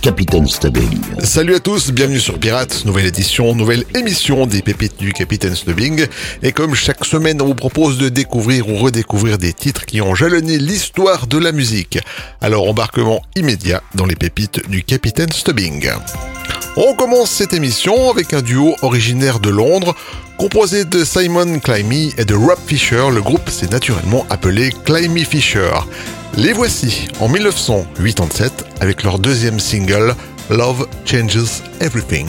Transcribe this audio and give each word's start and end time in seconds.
Capitaine 0.00 0.46
Stubbing. 0.46 1.00
Salut 1.24 1.56
à 1.56 1.60
tous, 1.60 1.90
bienvenue 1.90 2.20
sur 2.20 2.38
Pirates, 2.38 2.84
nouvelle 2.84 3.06
édition, 3.06 3.54
nouvelle 3.54 3.84
émission 3.96 4.46
des 4.46 4.62
pépites 4.62 4.96
du 4.98 5.12
Capitaine 5.12 5.56
Stubbing. 5.56 6.06
Et 6.42 6.52
comme 6.52 6.74
chaque 6.74 7.04
semaine, 7.04 7.42
on 7.42 7.46
vous 7.46 7.54
propose 7.54 7.98
de 7.98 8.08
découvrir 8.08 8.68
ou 8.68 8.76
redécouvrir 8.76 9.38
des 9.38 9.52
titres 9.52 9.86
qui 9.86 10.00
ont 10.00 10.14
jalonné 10.14 10.58
l'histoire 10.58 11.26
de 11.26 11.38
la 11.38 11.50
musique. 11.50 11.98
Alors 12.40 12.68
embarquement 12.68 13.22
immédiat 13.34 13.82
dans 13.94 14.06
les 14.06 14.16
pépites 14.16 14.68
du 14.68 14.84
Capitaine 14.84 15.32
Stubbing. 15.32 15.90
On 16.76 16.94
commence 16.94 17.30
cette 17.30 17.52
émission 17.52 18.10
avec 18.10 18.32
un 18.34 18.42
duo 18.42 18.76
originaire 18.82 19.40
de 19.40 19.50
Londres, 19.50 19.96
composé 20.38 20.84
de 20.84 21.04
Simon 21.04 21.58
Climby 21.58 22.14
et 22.16 22.24
de 22.24 22.34
Rob 22.34 22.58
Fisher. 22.66 23.10
Le 23.12 23.20
groupe 23.20 23.50
s'est 23.50 23.70
naturellement 23.70 24.24
appelé 24.30 24.70
Climby 24.84 25.24
Fisher. 25.24 25.70
Les 26.36 26.52
voici 26.52 27.08
en 27.20 27.28
1987 27.28 28.64
avec 28.80 29.02
leur 29.02 29.18
deuxième 29.18 29.58
single 29.58 30.14
Love 30.48 30.86
Changes 31.04 31.62
Everything. 31.80 32.28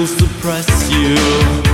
will 0.00 0.06
suppress 0.06 0.90
you. 0.90 1.69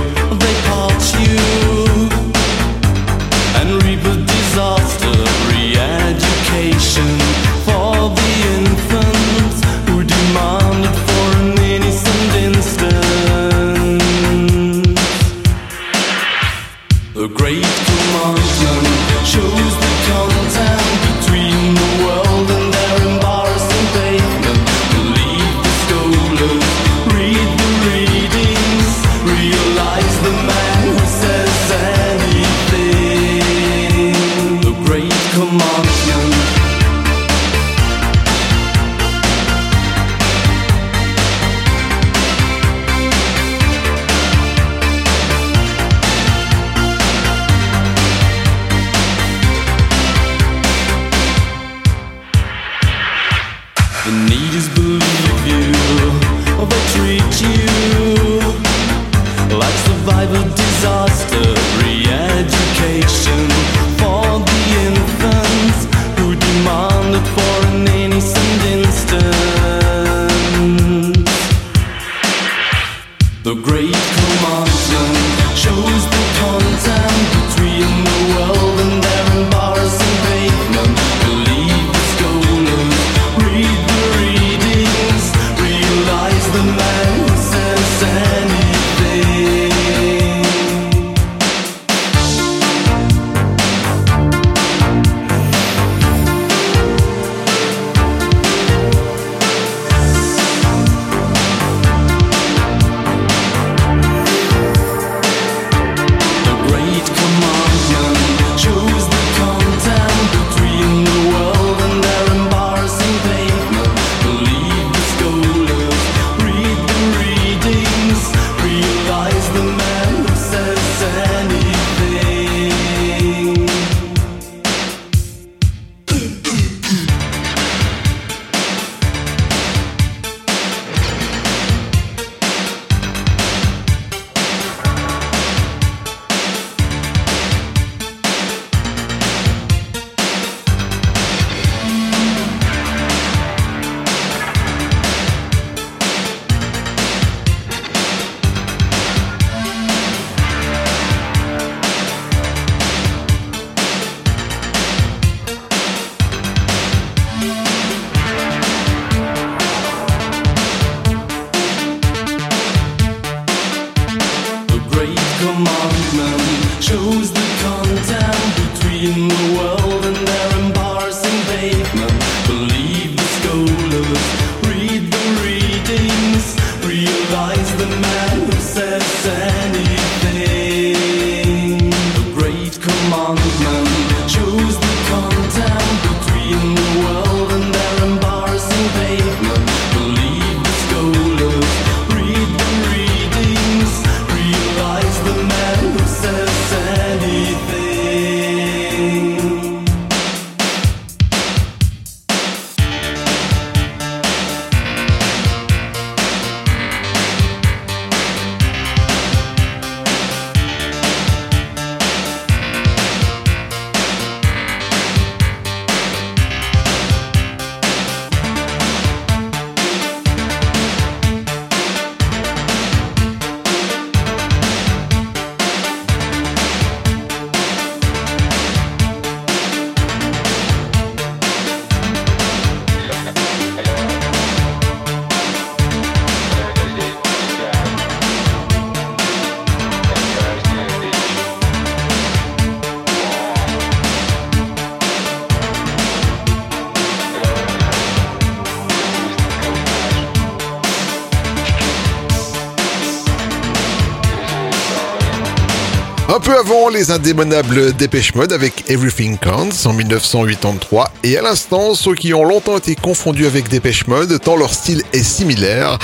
Les 256.97 257.11
indémonables 257.11 257.93
Dépêche 257.93 258.33
Mode 258.33 258.51
avec 258.51 258.89
Everything 258.89 259.37
Counts 259.37 259.85
en 259.85 259.93
1983 259.93 261.11
et 261.23 261.37
à 261.37 261.43
l'instant, 261.43 261.93
ceux 261.93 262.15
qui 262.15 262.33
ont 262.33 262.43
longtemps 262.43 262.75
été 262.75 262.95
confondus 262.95 263.45
avec 263.45 263.69
Dépêche 263.69 264.07
Mode 264.07 264.41
tant 264.41 264.55
leur 264.55 264.73
style 264.73 265.03
est 265.13 265.21
similaire, 265.21 265.99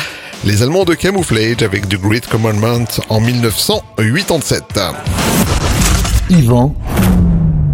les 0.46 0.62
Allemands 0.62 0.86
de 0.86 0.94
Camouflage 0.94 1.64
avec 1.64 1.90
The 1.90 2.00
Great 2.00 2.28
Commandment 2.28 2.86
en 3.10 3.20
1987. 3.22 4.64
Yvan, 6.30 6.76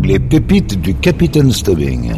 les 0.01 0.19
pépites 0.19 0.79
du 0.79 0.95
Capitaine 0.95 1.51
Stubbing. 1.51 2.13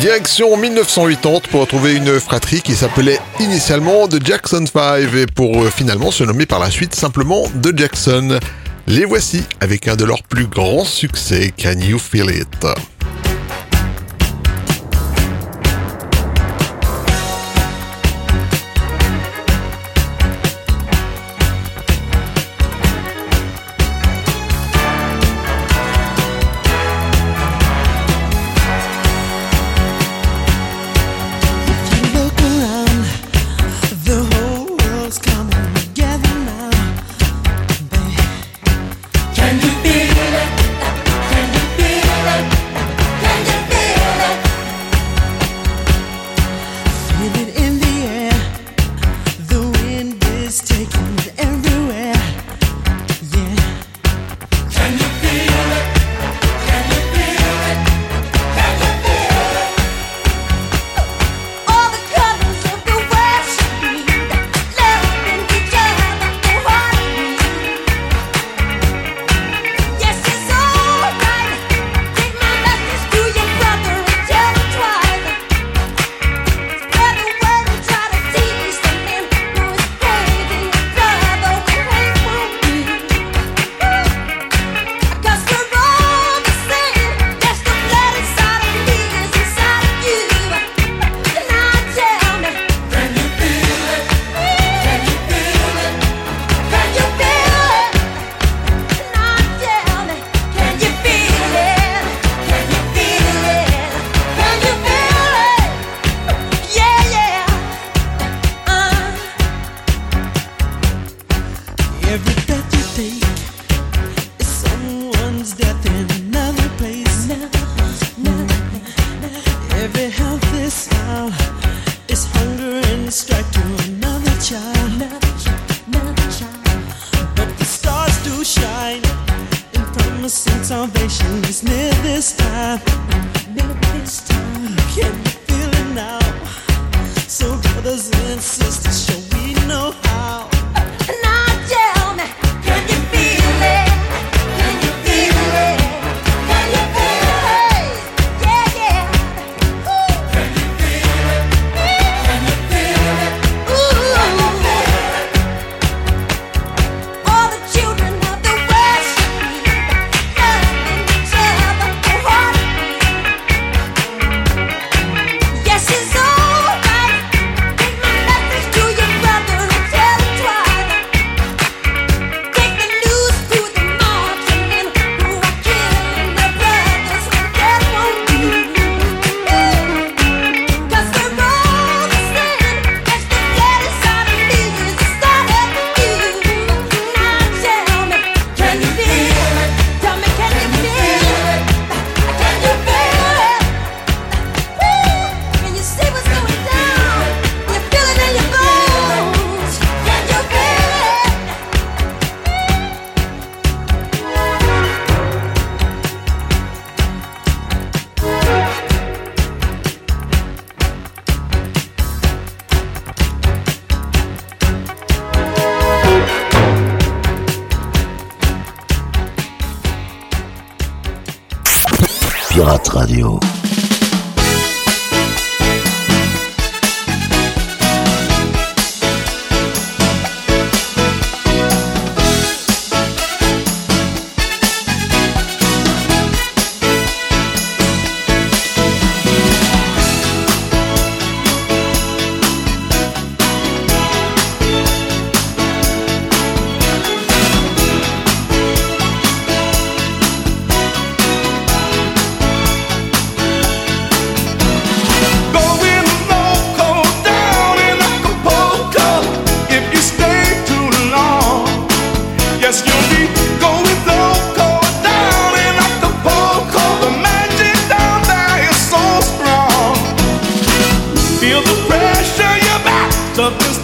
Direction 0.00 0.56
1980 0.56 1.40
pour 1.52 1.60
retrouver 1.60 1.94
une 1.94 2.18
fratrie 2.18 2.62
qui 2.62 2.74
s'appelait 2.74 3.20
initialement 3.38 4.08
The 4.08 4.24
Jackson 4.26 4.64
5 4.66 5.14
et 5.14 5.26
pour 5.26 5.62
euh, 5.62 5.70
finalement 5.70 6.10
se 6.10 6.24
nommer 6.24 6.46
par 6.46 6.58
la 6.58 6.70
suite 6.70 6.96
simplement 6.96 7.44
The 7.62 7.78
Jackson. 7.78 8.40
Les 8.86 9.06
voici 9.06 9.42
avec 9.60 9.88
un 9.88 9.96
de 9.96 10.04
leurs 10.04 10.22
plus 10.22 10.46
grands 10.46 10.84
succès, 10.84 11.52
Can 11.56 11.80
You 11.80 11.98
Feel 11.98 12.30
It? 12.30 12.93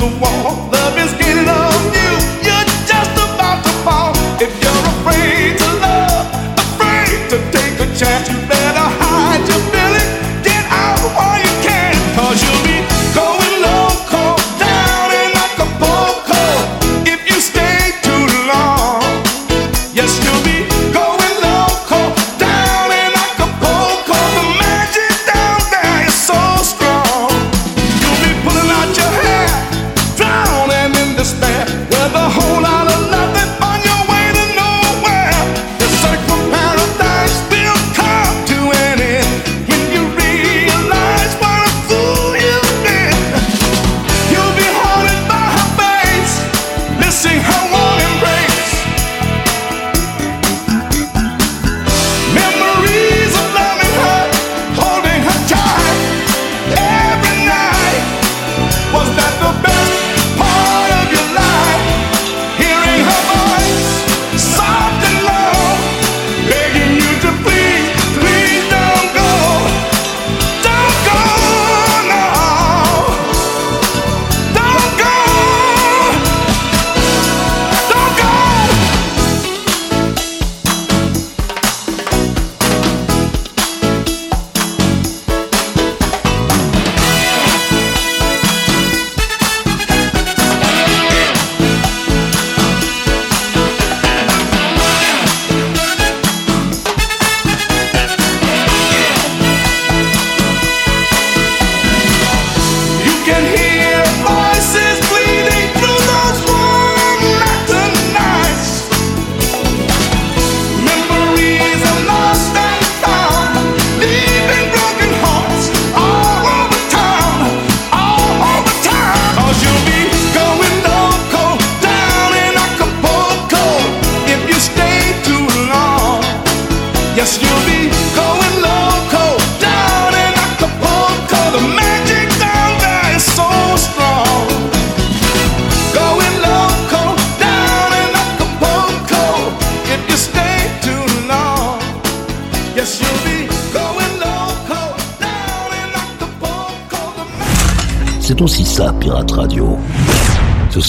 The 0.00 0.06
wall. 0.18 0.70
Love 0.72 0.96
is 0.96 1.12
getting 1.20 1.46
on 1.46 1.69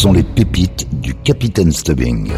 sont 0.02 0.14
les 0.14 0.24
pépites 0.24 0.88
du 1.00 1.14
Capitaine 1.14 1.72
Stubbing. 1.72 2.32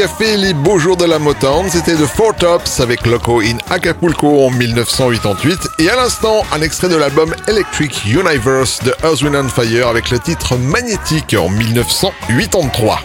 Qui 0.00 0.04
a 0.04 0.08
fait 0.08 0.38
les 0.38 0.54
beaux 0.54 0.78
jours 0.78 0.96
de 0.96 1.04
la 1.04 1.18
Motown, 1.18 1.68
c'était 1.68 1.92
The 1.92 2.06
Four 2.06 2.34
Tops 2.34 2.80
avec 2.80 3.04
Loco 3.04 3.42
in 3.42 3.58
Acapulco 3.68 4.46
en 4.46 4.50
1988 4.50 5.58
et 5.78 5.90
à 5.90 5.96
l'instant 5.96 6.42
un 6.54 6.62
extrait 6.62 6.88
de 6.88 6.96
l'album 6.96 7.34
Electric 7.48 8.06
Universe 8.06 8.82
de 8.82 8.94
Earth, 9.04 9.20
Wind 9.20 9.36
and 9.36 9.48
Fire 9.48 9.88
avec 9.88 10.08
le 10.08 10.18
titre 10.18 10.56
Magnétique 10.56 11.36
en 11.38 11.50
1983. 11.50 13.00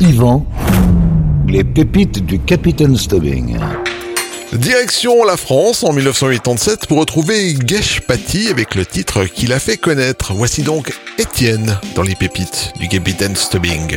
Yvan, 0.00 0.44
les 1.46 1.62
pépites 1.62 2.26
du 2.26 2.40
Capitaine 2.40 2.96
Stubbing. 2.96 3.56
Direction 4.52 5.22
la 5.22 5.36
France 5.36 5.84
en 5.84 5.92
1987 5.92 6.86
pour 6.86 6.98
retrouver 6.98 7.54
Gesh 7.64 8.00
Patti 8.00 8.48
avec 8.48 8.74
le 8.74 8.84
titre 8.84 9.26
qu'il 9.26 9.52
a 9.52 9.60
fait 9.60 9.76
connaître. 9.76 10.32
Voici 10.34 10.62
donc 10.62 10.92
Étienne 11.18 11.78
dans 11.94 12.02
les 12.02 12.16
pépites 12.16 12.72
du 12.80 12.88
Capitaine 12.88 13.36
Stubbing. 13.36 13.96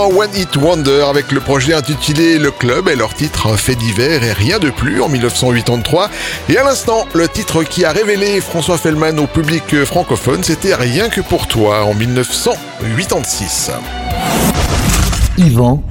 Un 0.00 0.14
One 0.14 0.30
Hit 0.34 0.56
Wonder 0.56 1.04
avec 1.08 1.30
le 1.30 1.40
projet 1.40 1.74
intitulé 1.74 2.38
Le 2.38 2.50
Club 2.50 2.88
et 2.88 2.96
leur 2.96 3.12
titre 3.12 3.54
Fait 3.56 3.74
divers 3.74 4.22
et 4.22 4.32
rien 4.32 4.58
de 4.58 4.70
plus 4.70 5.02
en 5.02 5.08
1983. 5.08 6.08
Et 6.48 6.56
à 6.56 6.64
l'instant, 6.64 7.06
le 7.12 7.28
titre 7.28 7.64
qui 7.64 7.84
a 7.84 7.92
révélé 7.92 8.40
François 8.40 8.78
Fellman 8.78 9.18
au 9.18 9.26
public 9.26 9.84
francophone, 9.84 10.42
c'était 10.42 10.74
Rien 10.74 11.10
que 11.10 11.20
pour 11.20 11.46
toi 11.48 11.84
en 11.84 11.94
1986. 11.94 13.72
Yvan, 15.36 15.82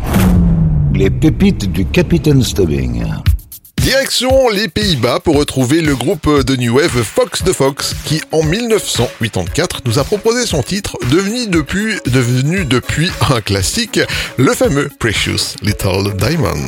les 0.95 1.11
pépites 1.11 1.71
du 1.71 1.85
Capitaine 1.85 2.41
Stubbing. 2.41 3.03
Direction 3.89 4.49
les 4.49 4.67
Pays-Bas 4.67 5.19
pour 5.19 5.35
retrouver 5.35 5.81
le 5.81 5.95
groupe 5.95 6.43
de 6.45 6.55
New 6.55 6.75
Wave 6.75 7.01
Fox 7.01 7.43
the 7.43 7.51
Fox 7.51 7.95
qui 8.05 8.21
en 8.31 8.43
1984 8.43 9.81
nous 9.85 9.97
a 9.97 10.03
proposé 10.03 10.45
son 10.45 10.61
titre 10.61 10.95
devenu 11.09 11.47
depuis, 11.47 11.95
devenu 12.05 12.65
depuis 12.65 13.09
un 13.31 13.41
classique, 13.41 13.99
le 14.37 14.53
fameux 14.53 14.91
Precious 14.99 15.55
Little 15.63 16.15
Diamond. 16.17 16.67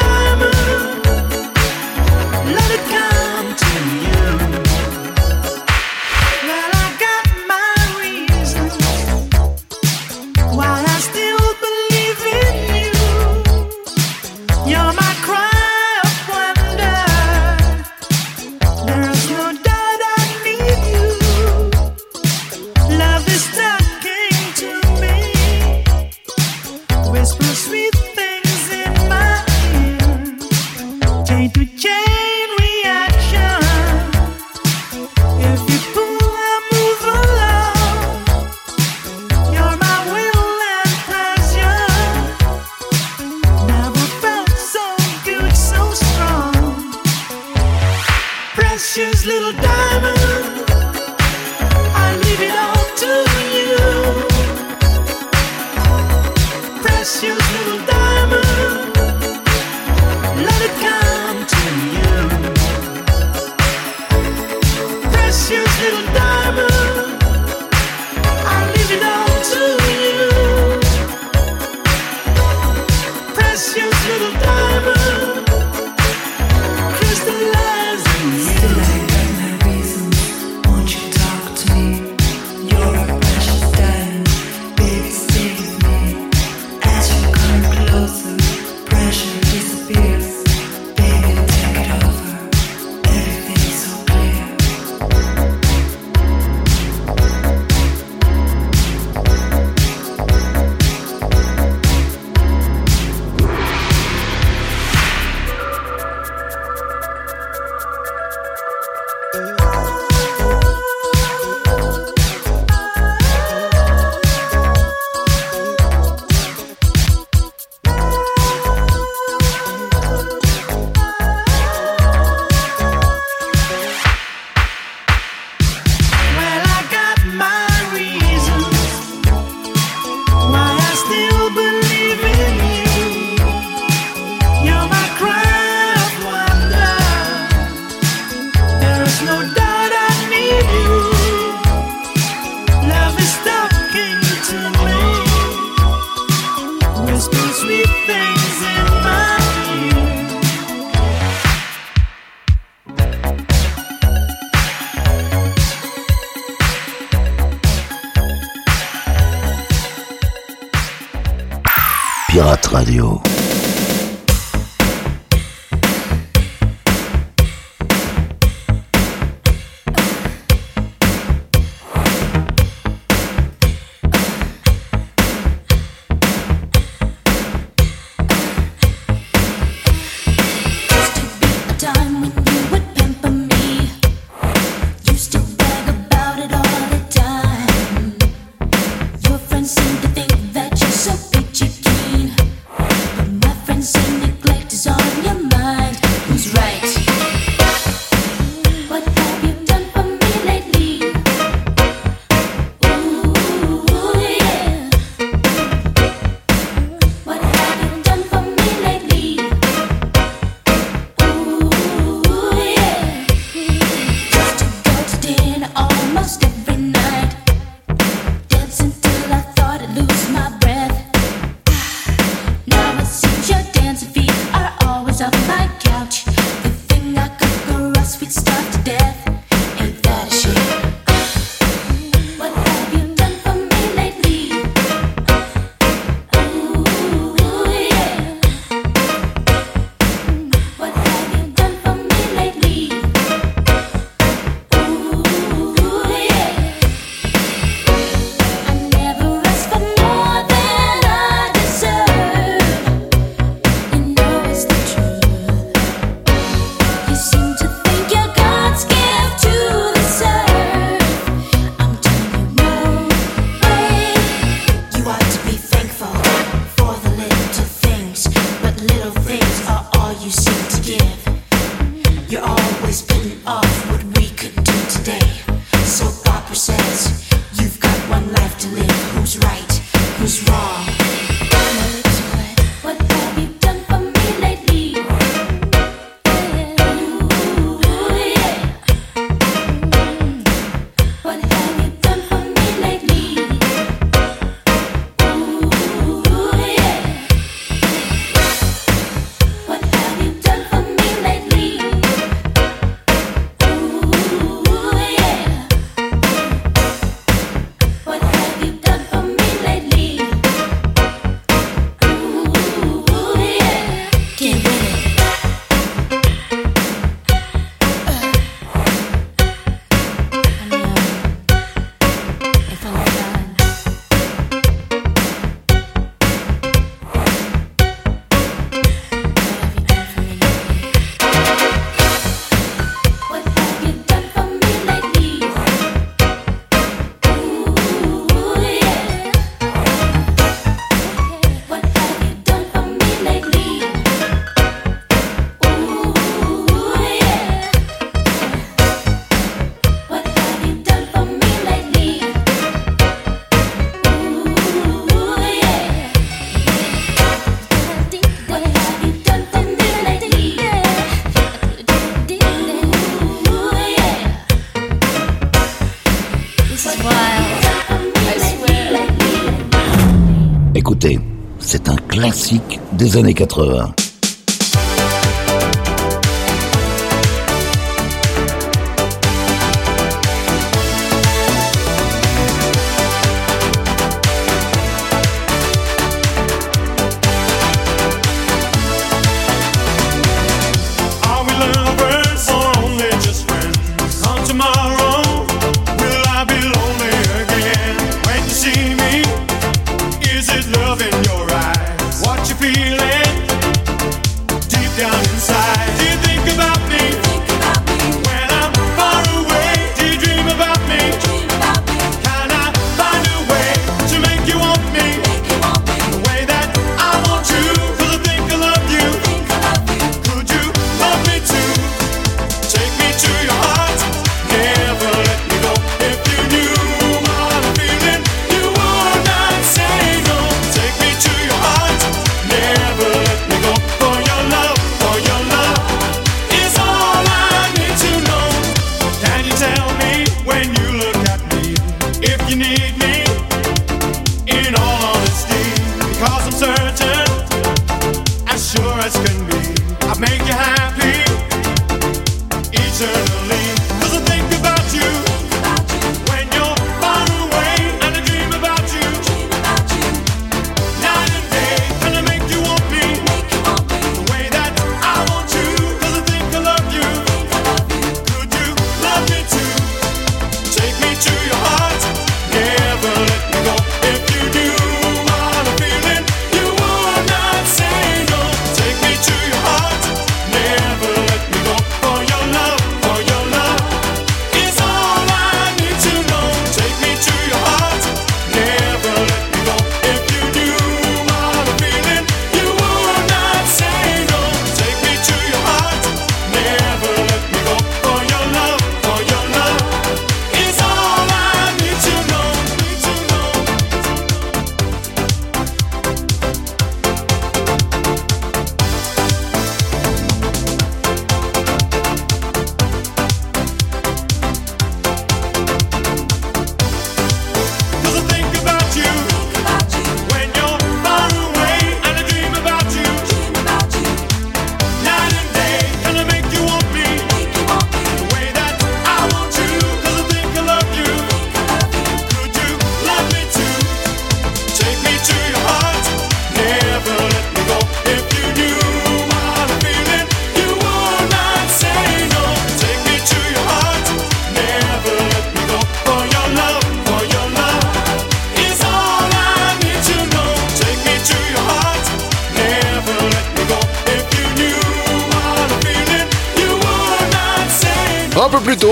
des 373.01 373.17
années 373.17 373.33
80. 373.33 374.00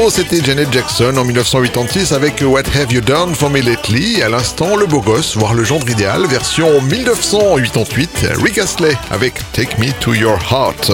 C'était 0.10 0.44
Janet 0.44 0.72
Jackson 0.72 1.16
en 1.18 1.24
1986 1.24 2.12
avec 2.12 2.42
What 2.42 2.64
Have 2.76 2.92
You 2.92 3.02
Done 3.02 3.34
For 3.34 3.50
Me 3.50 3.62
Lately 3.62 4.22
À 4.22 4.30
l'instant, 4.30 4.76
le 4.76 4.86
beau 4.86 5.02
gosse, 5.02 5.38
voire 5.38 5.54
le 5.54 5.64
gendre 5.64 5.90
idéal, 5.90 6.26
version 6.28 6.82
1988, 6.82 8.28
Rick 8.44 8.58
Astley 8.60 8.96
avec 9.10 9.34
Take 9.54 9.76
Me 9.80 9.92
To 10.02 10.14
Your 10.14 10.38
Heart. 10.52 10.92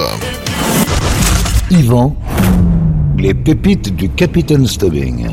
Yvan, 1.70 2.16
les 3.18 3.34
pépites 3.34 3.96
du 3.96 4.10
Capitaine 4.10 4.68
Stubbing. 4.68 5.28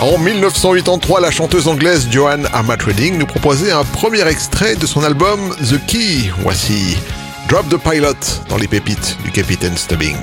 En 0.00 0.18
1983, 0.18 1.20
la 1.20 1.30
chanteuse 1.30 1.68
anglaise 1.68 2.08
Joanne 2.10 2.48
Armatrading 2.52 3.18
nous 3.18 3.26
proposait 3.26 3.72
un 3.72 3.84
premier 3.84 4.26
extrait 4.26 4.74
de 4.74 4.86
son 4.86 5.04
album 5.04 5.54
The 5.60 5.78
Key. 5.86 6.30
Voici 6.42 6.96
Drop 7.48 7.68
the 7.68 7.78
Pilot 7.78 8.42
dans 8.48 8.56
les 8.56 8.68
pépites 8.68 9.16
du 9.24 9.30
Capitaine 9.30 9.76
Stubbing. 9.76 10.16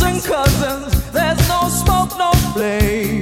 and 0.00 0.22
cousins, 0.22 1.12
there's 1.12 1.48
no 1.48 1.68
smoke, 1.68 2.16
no 2.16 2.30
flame. 2.54 3.21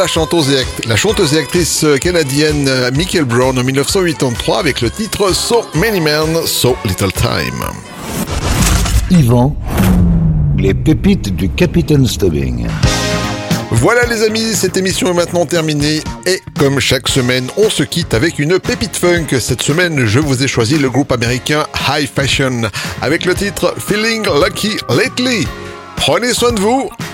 La 0.00 0.06
chanteuse, 0.06 0.48
et 0.50 0.88
la 0.88 0.96
chanteuse 0.96 1.34
et 1.34 1.38
actrice 1.40 1.84
canadienne 2.00 2.66
euh, 2.68 2.90
Michael 2.90 3.24
Brown 3.24 3.58
en 3.58 3.62
1983 3.62 4.58
avec 4.58 4.80
le 4.80 4.88
titre 4.88 5.34
So 5.34 5.62
Many 5.74 6.00
Men, 6.00 6.46
So 6.46 6.74
Little 6.86 7.12
Time. 7.12 7.62
Yvan, 9.10 9.54
les 10.56 10.72
pépites 10.72 11.36
du 11.36 11.50
Capitaine 11.50 12.06
Stubbing. 12.06 12.66
Voilà 13.72 14.06
les 14.06 14.22
amis, 14.22 14.54
cette 14.54 14.78
émission 14.78 15.10
est 15.10 15.14
maintenant 15.14 15.44
terminée 15.44 16.00
et 16.24 16.40
comme 16.58 16.80
chaque 16.80 17.08
semaine, 17.08 17.50
on 17.58 17.68
se 17.68 17.82
quitte 17.82 18.14
avec 18.14 18.38
une 18.38 18.58
pépite 18.58 18.96
funk. 18.96 19.26
Cette 19.38 19.60
semaine, 19.60 20.06
je 20.06 20.18
vous 20.18 20.42
ai 20.42 20.48
choisi 20.48 20.78
le 20.78 20.88
groupe 20.88 21.12
américain 21.12 21.66
High 21.90 22.08
Fashion 22.08 22.62
avec 23.02 23.26
le 23.26 23.34
titre 23.34 23.74
Feeling 23.78 24.24
Lucky 24.42 24.78
Lately. 24.88 25.46
Prenez 25.96 26.32
soin 26.32 26.52
de 26.52 26.60
vous, 26.60 26.88